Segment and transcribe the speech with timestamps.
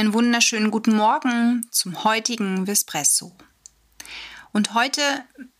[0.00, 3.36] Einen wunderschönen guten Morgen zum heutigen Vespresso.
[4.50, 5.02] Und heute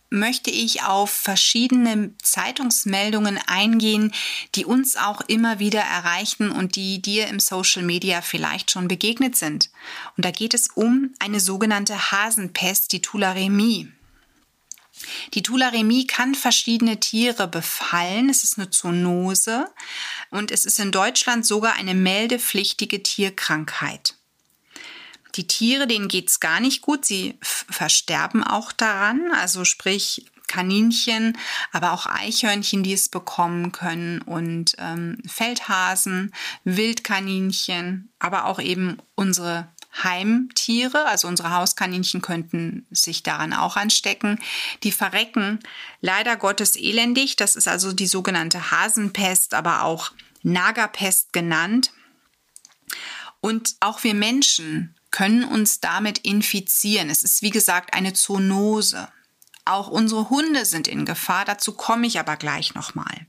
[0.08, 4.14] möchte ich auf verschiedene Zeitungsmeldungen eingehen,
[4.54, 9.36] die uns auch immer wieder erreichen und die dir im Social Media vielleicht schon begegnet
[9.36, 9.68] sind.
[10.16, 13.92] Und da geht es um eine sogenannte Hasenpest, die Tularemie.
[15.34, 18.30] Die Tularemie kann verschiedene Tiere befallen.
[18.30, 19.66] Es ist eine Zoonose
[20.30, 24.14] und es ist in Deutschland sogar eine meldepflichtige Tierkrankheit.
[25.36, 27.04] Die Tiere, denen geht es gar nicht gut.
[27.04, 29.32] Sie versterben auch daran.
[29.32, 31.38] Also sprich Kaninchen,
[31.70, 39.68] aber auch Eichhörnchen, die es bekommen können und ähm, Feldhasen, Wildkaninchen, aber auch eben unsere
[40.02, 44.40] Heimtiere, also unsere Hauskaninchen könnten sich daran auch anstecken.
[44.82, 45.60] Die verrecken
[46.00, 47.36] leider Gottes elendig.
[47.36, 50.10] Das ist also die sogenannte Hasenpest, aber auch
[50.42, 51.92] Nagerpest genannt.
[53.40, 57.10] Und auch wir Menschen können uns damit infizieren.
[57.10, 59.08] Es ist wie gesagt eine Zoonose.
[59.64, 63.26] Auch unsere Hunde sind in Gefahr, dazu komme ich aber gleich nochmal.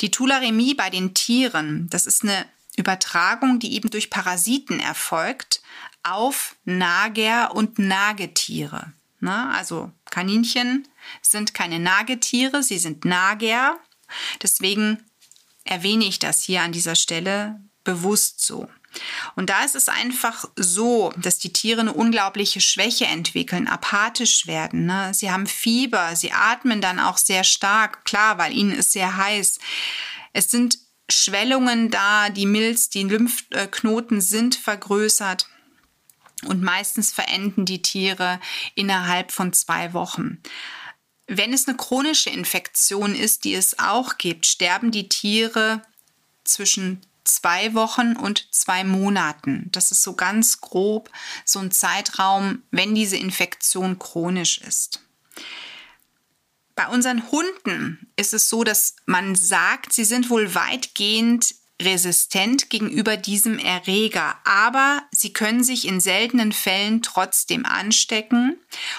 [0.00, 5.62] Die Tularemie bei den Tieren, das ist eine Übertragung, die eben durch Parasiten erfolgt,
[6.02, 8.92] auf Nager- und Nagetiere.
[9.20, 10.86] Na, also Kaninchen
[11.22, 13.78] sind keine Nagetiere, sie sind Nager.
[14.42, 15.02] Deswegen
[15.64, 18.68] erwähne ich das hier an dieser Stelle bewusst so.
[19.36, 24.86] Und da ist es einfach so, dass die Tiere eine unglaubliche Schwäche entwickeln, apathisch werden.
[24.86, 25.12] Ne?
[25.14, 29.58] Sie haben Fieber, sie atmen dann auch sehr stark, klar, weil ihnen ist sehr heiß.
[30.32, 30.78] Es sind
[31.10, 35.46] Schwellungen da, die Milz, die Lymphknoten sind vergrößert
[36.46, 38.40] und meistens verenden die Tiere
[38.74, 40.40] innerhalb von zwei Wochen.
[41.26, 45.82] Wenn es eine chronische Infektion ist, die es auch gibt, sterben die Tiere
[46.44, 49.68] zwischen zwei Wochen und zwei Monaten.
[49.72, 51.10] Das ist so ganz grob
[51.44, 55.00] so ein Zeitraum, wenn diese Infektion chronisch ist.
[56.74, 63.16] Bei unseren Hunden ist es so, dass man sagt, sie sind wohl weitgehend resistent gegenüber
[63.16, 68.56] diesem Erreger, aber sie können sich in seltenen Fällen trotzdem anstecken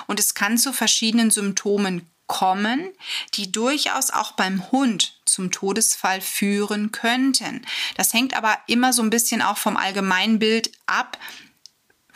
[0.07, 2.91] und es kann zu verschiedenen Symptomen kommen,
[3.35, 7.65] die durchaus auch beim Hund zum Todesfall führen könnten.
[7.95, 11.17] Das hängt aber immer so ein bisschen auch vom Allgemeinbild ab.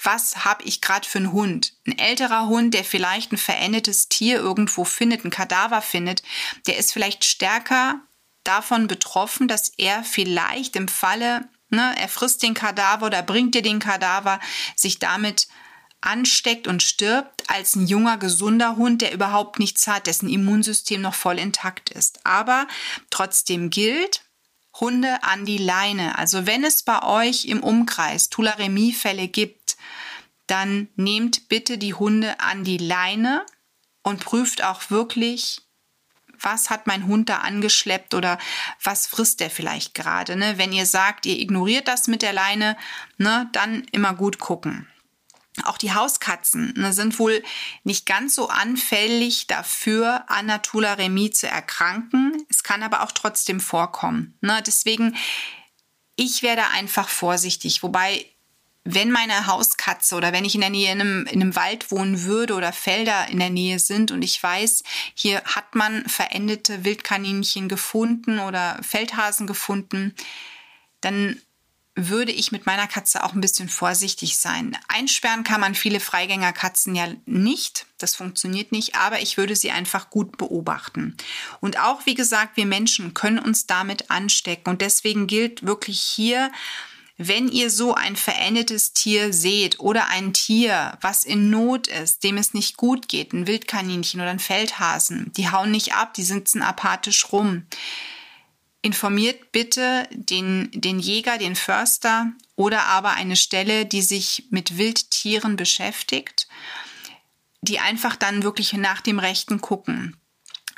[0.01, 1.73] Was habe ich gerade für einen Hund?
[1.85, 6.23] Ein älterer Hund, der vielleicht ein verendetes Tier irgendwo findet, ein Kadaver findet,
[6.67, 8.01] der ist vielleicht stärker
[8.45, 13.61] davon betroffen, dass er vielleicht im Falle, ne, er frisst den Kadaver oder bringt dir
[13.61, 14.39] den Kadaver,
[14.75, 15.48] sich damit
[16.01, 21.15] ansteckt und stirbt, als ein junger, gesunder Hund, der überhaupt nichts hat, dessen Immunsystem noch
[21.15, 22.25] voll intakt ist.
[22.25, 22.67] Aber
[23.09, 24.21] trotzdem gilt,
[24.79, 26.17] Hunde an die Leine.
[26.17, 29.77] Also wenn es bei euch im Umkreis Tularemie-Fälle gibt,
[30.47, 33.45] dann nehmt bitte die Hunde an die Leine
[34.03, 35.61] und prüft auch wirklich,
[36.39, 38.39] was hat mein Hund da angeschleppt oder
[38.81, 40.35] was frisst der vielleicht gerade.
[40.35, 40.57] Ne?
[40.57, 42.77] Wenn ihr sagt, ihr ignoriert das mit der Leine,
[43.17, 44.87] ne, dann immer gut gucken.
[45.65, 47.43] Auch die Hauskatzen ne, sind wohl
[47.83, 52.45] nicht ganz so anfällig dafür, an Tularemie zu erkranken.
[52.49, 54.37] Es kann aber auch trotzdem vorkommen.
[54.41, 54.61] Ne?
[54.65, 55.15] Deswegen,
[56.15, 57.83] ich werde einfach vorsichtig.
[57.83, 58.25] Wobei
[58.83, 62.23] wenn meine Hauskatze oder wenn ich in der Nähe in einem, in einem Wald wohnen
[62.23, 64.83] würde oder Felder in der Nähe sind und ich weiß,
[65.13, 70.15] hier hat man verendete Wildkaninchen gefunden oder Feldhasen gefunden,
[71.01, 71.41] dann
[72.07, 74.77] würde ich mit meiner Katze auch ein bisschen vorsichtig sein.
[74.87, 77.85] Einsperren kann man viele Freigängerkatzen ja nicht.
[77.97, 81.17] Das funktioniert nicht, aber ich würde sie einfach gut beobachten.
[81.59, 84.69] Und auch, wie gesagt, wir Menschen können uns damit anstecken.
[84.69, 86.51] Und deswegen gilt wirklich hier,
[87.17, 92.37] wenn ihr so ein verendetes Tier seht oder ein Tier, was in Not ist, dem
[92.37, 96.61] es nicht gut geht, ein Wildkaninchen oder ein Feldhasen, die hauen nicht ab, die sitzen
[96.61, 97.63] apathisch rum.
[98.81, 105.57] Informiert bitte den, den Jäger, den Förster oder aber eine Stelle, die sich mit Wildtieren
[105.57, 106.47] beschäftigt,
[107.61, 110.15] die einfach dann wirklich nach dem Rechten gucken.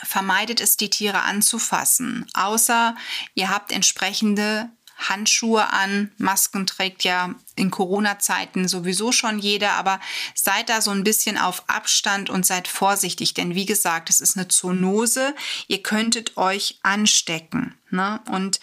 [0.04, 2.96] Vermeidet es, die Tiere anzufassen, außer
[3.36, 4.72] ihr habt entsprechende
[5.10, 6.12] Handschuhe an.
[6.18, 10.00] Masken trägt ja in Corona-Zeiten sowieso schon jeder, aber
[10.36, 14.38] seid da so ein bisschen auf Abstand und seid vorsichtig, denn wie gesagt, es ist
[14.38, 15.36] eine Zoonose.
[15.68, 17.76] Ihr könntet euch anstecken.
[17.90, 18.22] Ne?
[18.30, 18.60] Und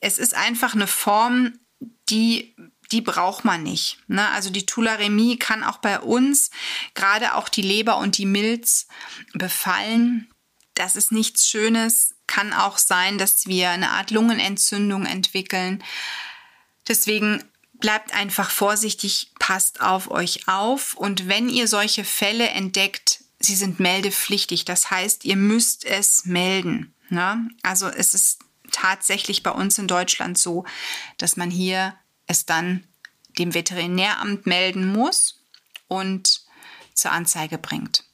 [0.00, 1.58] es ist einfach eine Form,
[2.08, 2.54] die
[2.92, 3.98] die braucht man nicht.
[4.06, 4.28] Ne?
[4.30, 6.50] Also die Tularemie kann auch bei uns
[6.94, 8.86] gerade auch die Leber und die Milz
[9.32, 10.28] befallen.
[10.74, 15.84] Das ist nichts Schönes kann auch sein, dass wir eine Art Lungenentzündung entwickeln.
[16.88, 17.44] Deswegen
[17.74, 23.80] bleibt einfach vorsichtig, passt auf euch auf und wenn ihr solche Fälle entdeckt, sie sind
[23.80, 24.64] meldepflichtig.
[24.64, 26.94] Das heißt, ihr müsst es melden.
[27.10, 27.50] Ne?
[27.62, 28.38] Also es ist
[28.70, 30.64] tatsächlich bei uns in Deutschland so,
[31.18, 31.94] dass man hier
[32.26, 32.86] es dann
[33.38, 35.44] dem Veterinäramt melden muss
[35.86, 36.46] und
[36.94, 38.04] zur Anzeige bringt.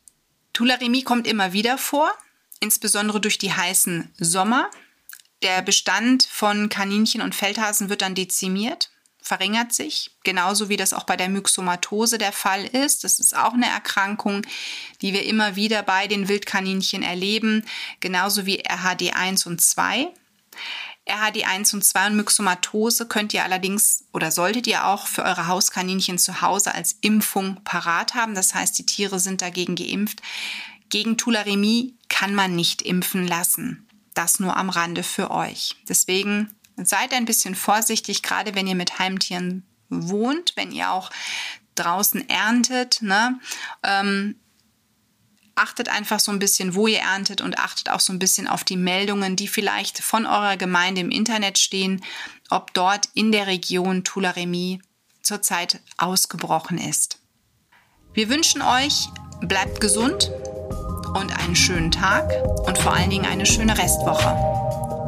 [0.55, 2.11] Tularemie kommt immer wieder vor,
[2.61, 4.71] insbesondere durch die heißen Sommer.
[5.43, 8.91] Der Bestand von Kaninchen und Feldhasen wird dann dezimiert,
[9.23, 13.05] verringert sich, genauso wie das auch bei der Myxomatose der Fall ist.
[13.05, 14.43] Das ist auch eine Erkrankung,
[15.01, 17.65] die wir immer wieder bei den Wildkaninchen erleben,
[18.01, 20.09] genauso wie RHD1 und 2.
[21.09, 26.19] RHD1 und 2 und Myxomatose könnt ihr allerdings oder solltet ihr auch für eure Hauskaninchen
[26.19, 28.35] zu Hause als Impfung parat haben.
[28.35, 30.21] Das heißt, die Tiere sind dagegen geimpft.
[30.91, 33.87] Gegen Tularemie kann man nicht impfen lassen.
[34.13, 35.77] Das nur am Rande für euch.
[35.89, 41.11] Deswegen seid ein bisschen vorsichtig, gerade wenn ihr mit Heimtieren wohnt, wenn ihr auch
[41.77, 43.03] draußen erntet.
[43.03, 43.39] Ne?
[43.85, 44.35] Ähm,
[45.55, 48.65] achtet einfach so ein bisschen, wo ihr erntet und achtet auch so ein bisschen auf
[48.65, 52.05] die Meldungen, die vielleicht von eurer Gemeinde im Internet stehen,
[52.51, 54.83] ob dort in der Region Tularemie
[55.23, 57.21] zurzeit ausgebrochen ist.
[58.13, 59.07] Wir wünschen euch,
[59.41, 60.33] bleibt gesund
[61.15, 62.31] und einen schönen Tag
[62.67, 64.37] und vor allen Dingen eine schöne Restwoche.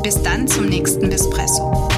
[0.03, 1.89] Bis dann zum nächsten Bispresso.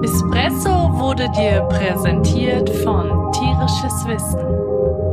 [0.00, 5.05] Bispresso wurde dir präsentiert von Tierisches Wissen